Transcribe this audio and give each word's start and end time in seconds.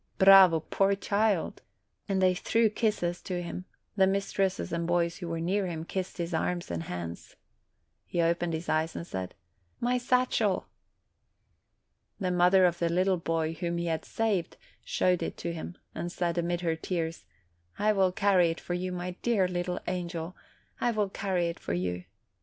Bravo, 0.17 0.61
poor 0.61 0.95
child!" 0.95 1.61
and 2.09 2.23
they 2.23 2.33
threw 2.33 2.71
kisses 2.71 3.21
to 3.21 3.39
him; 3.43 3.65
the 3.95 4.07
mistresses 4.07 4.73
and 4.73 4.87
boys 4.87 5.17
who 5.17 5.27
were 5.27 5.39
near 5.39 5.67
him 5.67 5.85
kissed 5.85 6.17
his 6.17 6.31
hands 6.31 6.71
and 6.71 6.81
his 6.81 6.89
arms. 6.91 7.35
He 8.07 8.19
opened 8.19 8.53
his 8.53 8.67
eyes 8.67 8.95
and 8.95 9.05
said, 9.05 9.35
"My 9.79 9.99
satchel!" 9.99 10.65
The 12.19 12.31
mother 12.31 12.65
of 12.65 12.79
the 12.79 12.89
little 12.89 13.17
boy 13.17 13.53
whom 13.53 13.77
he 13.77 13.85
had 13.85 14.03
saved 14.03 14.57
showed 14.83 15.21
it 15.21 15.37
to 15.37 15.53
him 15.53 15.77
and 15.93 16.11
said, 16.11 16.35
amid 16.35 16.61
her 16.61 16.75
tears, 16.75 17.25
"I 17.77 17.93
will 17.93 18.11
carry 18.11 18.49
it 18.49 18.59
for 18.59 18.73
you, 18.73 18.91
my 18.91 19.11
dear 19.21 19.47
little 19.47 19.79
angel; 19.87 20.35
I 20.79 20.89
will 20.89 21.09
carry 21.09 21.47
it 21.47 21.59
for 21.59 21.73
you." 21.73 22.05